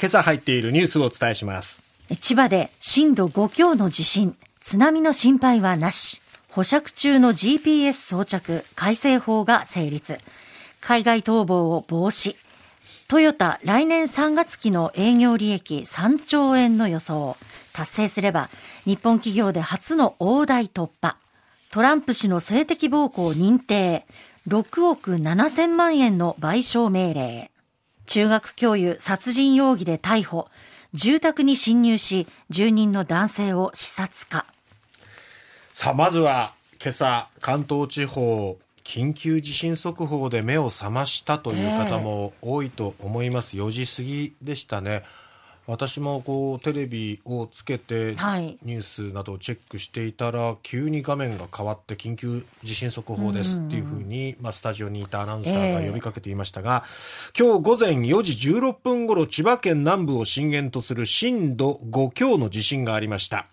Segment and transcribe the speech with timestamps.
[0.00, 1.84] 今朝入っているニュースをお伝えします。
[2.22, 4.34] 千葉で震度5強の地震。
[4.58, 6.22] 津波の心配はなし。
[6.48, 8.64] 保釈中の GPS 装着。
[8.74, 10.18] 改正法が成立。
[10.80, 12.34] 海外逃亡を防止。
[13.08, 15.84] トヨタ来年3月期の営業利益。
[15.86, 17.36] 3兆円の予想。
[17.74, 18.48] 達成すれば
[18.86, 21.18] 日本企業で初の大台突破。
[21.70, 24.06] トランプ氏の性的暴行認定。
[24.48, 27.49] 6億7000万円の賠償命令。
[28.10, 30.48] 中学教諭殺人容疑で逮捕。
[30.94, 34.46] 住宅に侵入し住人の男性を視察か。
[35.74, 45.04] さあまずは今朝関東地方緊急地震速報で目を覚ましたという方も多いと思います、えー、4時過ぎでしたね。
[45.70, 63.46] 私もこうテレビをつけてニュースなどをチェックしていたら、はい、急に画面が変わって緊急地震速報ですっていうふうに、まあ、スタジオにいたアナウンサーが呼びかけていましたが、えー、今日午前4時16分ごろ千葉県南部を震源とする震度5強の地震がありました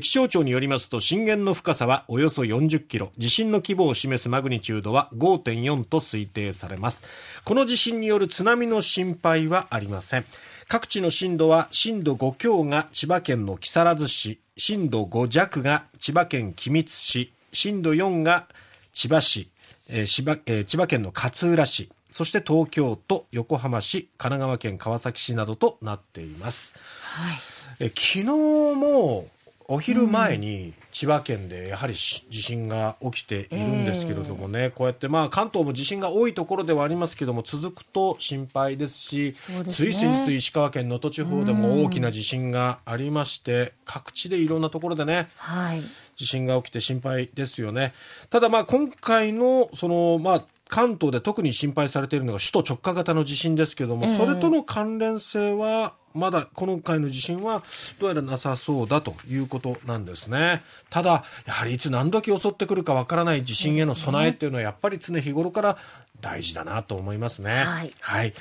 [0.00, 3.12] 気象庁によりますと震源の深さはおよそ40キロ。
[3.18, 7.04] 地震の規模を示すマグニチュードは5.4と推定されます。
[7.44, 10.24] この地震による津波の心配はありません。
[10.68, 18.46] 各地の震度は震度5強が千葉県の木更津市震度5弱が千葉県君津市震度4が
[18.92, 19.48] 千葉市、
[19.88, 27.36] えー千葉えー、千葉県の勝浦市そして東京都横浜市神奈川県川崎市などとなっています、はい、
[27.80, 29.28] え昨日も
[29.68, 45.82] お昼前に千葉県でやはり地震が起きているんですけれどもね、えー、こうやってまあ関東も地震が多いところではありますけども続くと心配ですし、ね、つい先日石川県能登地方でも大きな地震がありまして、各地でいろんなところでね、はい、
[46.14, 47.92] 地震が起きて心配ですよね。
[48.30, 57.62] ただまあ今回のそのまあ関東で特に心配されているのが首都直下型の地震ですけども、それとの関連性はまだ今回の地震は
[58.00, 60.62] どうやらなさそうだということなんですね。
[60.90, 65.78] ただ、やはりいつ何時襲ってくるかわからない地震への備えっていうのはやっぱり常日頃から
[66.20, 67.64] 大事だなと思いますね。
[67.64, 67.92] はい。
[68.00, 68.34] はい、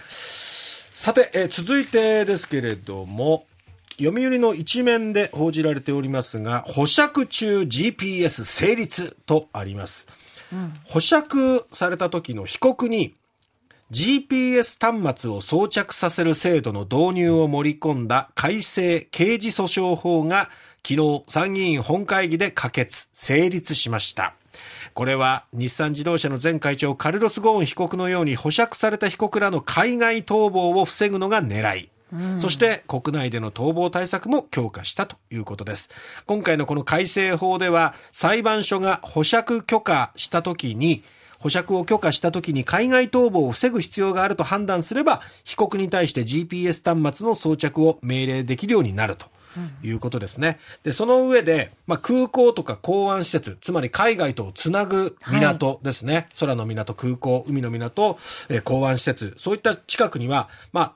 [0.92, 3.46] さて、え続いてですけれども、
[3.98, 10.08] 読売の一面で報じられておりますが、保釈中 GPS 成立とあります。
[10.86, 13.16] 保釈された時の被告に
[13.92, 20.50] GPS 端末を装着させる制度の導入を盛り込んだ改正刑事訴訟法が
[20.88, 24.36] 昨日参議院本会議で可決、成立しました。
[24.94, 31.90] これは日産自動車の前会長カルロス・ゴーン被告のように保釈された被告らの海外逃亡を防ぐのが狙い。
[32.40, 35.90] そして国内での逃亡対策も強化したということです。
[36.26, 41.04] 今回のこの改正法では裁判所が保釈許可したときに
[41.40, 49.28] 保釈を許可したときに海外逃亡を防ぐ必要があると判断すれば被告に対して GPS 端末の装着を命令できるようになると。
[49.84, 50.60] いうことですね。
[50.84, 56.14] で、その上で、まあ、空港とか港湾施設、つまり海外とをつなぐ港ですね。
[56.14, 60.94] はい、空の港、空港、海の港、えー、港湾施設、そういった近くには、まあ、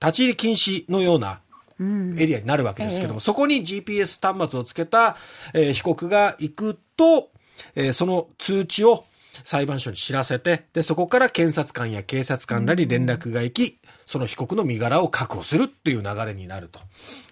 [0.00, 1.40] 立ち入り禁止のような
[1.80, 5.16] エリアになるわけですけども、うんええ、そこに GPS 端末をつけた、
[5.52, 7.30] えー、被告が行くと、
[7.74, 9.04] えー、その通知を
[9.44, 16.80] 裁判所に知らせて、で、そこから検察官や警察官らに連絡が行き、その被告の身柄を確保するっていう流れになると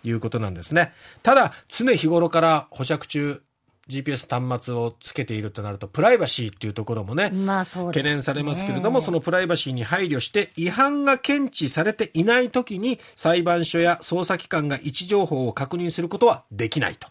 [0.03, 0.93] いうことなんですね。
[1.23, 3.43] ただ、常日頃から保釈中、
[3.89, 17.09] GPS 端末をつけているとなると、プライバシーっていうところもね、まあね懸念されますけれども、そのプライバシーに配慮して、違反が検知されていないときに、裁判所や捜査機関が位置情報を確認することはできないと。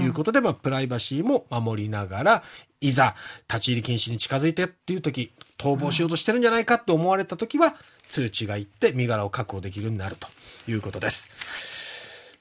[0.00, 2.42] いうことで、まあ、プライバシーも守りながら、
[2.80, 3.14] いざ、
[3.48, 7.76] 立ち入り禁止に近づいてっていう時、逃亡しようとしてるんじゃないかって思われた時は、
[8.08, 10.28] 通知がいって身柄を確保できるようになると
[10.70, 11.30] いうことです。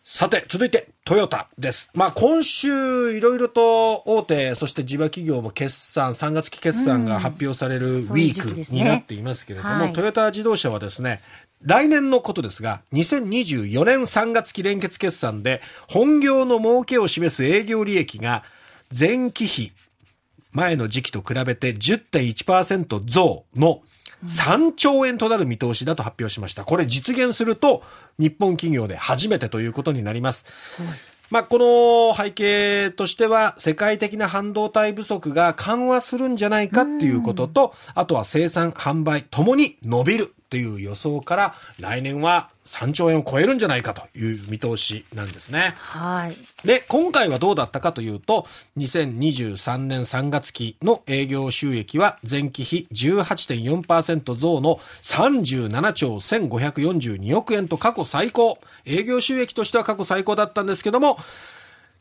[0.08, 1.90] さて、続いて、トヨタです。
[1.96, 11.22] まあ、今週、いろいろと大手、そして地場企業も決算、3月期決算が発表されるウィークになっていますけれども、うんねはい、トヨタ自動車はですね、
[11.64, 15.60] 来年のことですが、2024年3月期連結決算で、
[15.90, 18.44] 本業の儲けを示す営業利益が、
[18.96, 19.72] 前期比、
[20.52, 23.82] 前の時期と比べて10.1%増の
[24.28, 26.66] 3兆円となる見通しだと発表しました。
[26.66, 27.84] これ実現すると、
[28.18, 30.46] 日本企業で初めてということになります。
[31.32, 45.76] まあ、この背景としては、世界的な半導体不足が緩和するんじゃないかっていうことと、あとは生産、販売ともに伸びるっっていう予想から来年は3兆円を超えるんじゃないかという見通しなんですね。
[45.78, 46.68] はい。
[46.68, 48.48] で、今回はどうだったかというと、
[48.78, 58.58] 2023年3月期の営業収益は前期比18.4%増の37兆1542億円と過去最高。
[58.86, 61.20] 営業収益としては過去最高だったんですけども、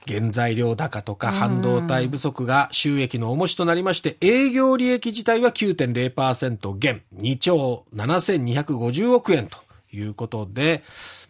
[0.06, 9.58] 原材料高とか半導体不足が収益の重しとなりまして、営業利益自体は9.0%減、2兆7250億円と
[9.92, 10.82] いうことで、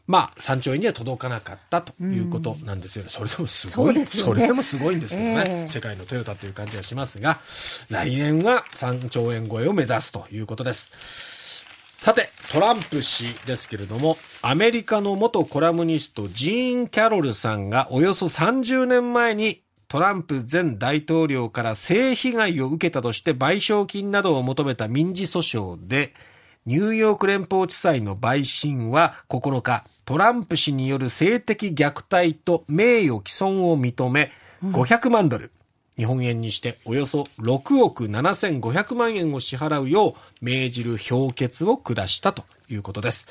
[0.06, 3.10] まあ、3兆円には届かなかったということなんですよね。
[3.10, 4.04] それでもすごい、そね。
[4.04, 5.68] それでもすごいんですけどね、ええ。
[5.68, 7.38] 世界のトヨタという感じがしますが、
[7.88, 11.33] 来年は3兆円超えを目指すということです。
[12.04, 26.12] さて、トランプ氏ですけれども、アメリカの元コラムニスト、ジーン・キャロルさんがおよそ30年前にトランプ前大統領から性被害を受けたとして賠償金などを求めた民事訴訟で、
[26.66, 34.30] ニューヨーク連邦地裁の陪審は9日、トランプ氏による性的虐待と名誉毀損を認め、
[34.62, 35.52] 500万ドル、
[35.96, 43.28] 日本円にしておよそ6億7500万円を支払うよう命じる評決を下したということです。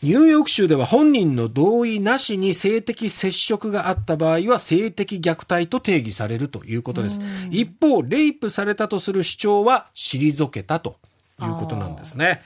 [0.00, 7.20] ニューヨーク州では本人の同意なしに性的接触があった場合は性的虐待と定義されるということです。
[7.50, 10.98] 一方、レイプされたとする主張は退けたと
[11.42, 12.42] いうことなんですね。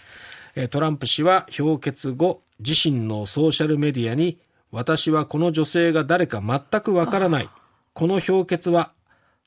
[0.54, 4.38] えートランプ氏は評決後、自身のソーシャルメディアに、
[4.70, 7.50] 私はこの女性が誰か全くわからない。
[7.92, 8.92] この評決は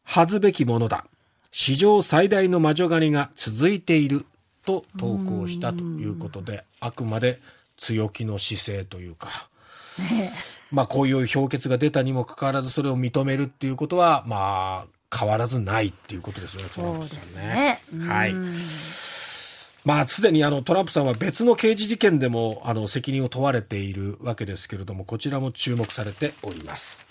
[0.05, 1.05] 恥ずべきものだ。
[1.51, 4.25] 史上最大の魔女狩りが続いている
[4.65, 7.39] と投稿したということで、あくまで
[7.77, 9.29] 強気の姿勢というか、
[10.71, 17.81] まあこういう評決が出たにもかかわらずそれを認めるっていうことは、まあ変わらずないっていうことですよね、トランプさんね。
[18.05, 18.35] はい。
[19.85, 27.05] まあ、すでにあのトランプさんは別の刑事事件でもあの責任を問われているわけですけれども、こちらも注目されております。